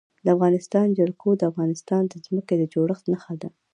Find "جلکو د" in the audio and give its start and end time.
0.99-1.41